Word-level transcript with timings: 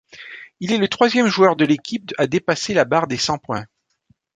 Il 0.59 0.73
est 0.73 0.79
le 0.79 0.87
troisième 0.87 1.27
joueur 1.27 1.55
de 1.55 1.63
l'équipe 1.63 2.11
à 2.17 2.25
dépasser 2.25 2.73
la 2.73 2.85
barre 2.85 3.05
des 3.05 3.19
cent 3.19 3.37
points. 3.37 3.67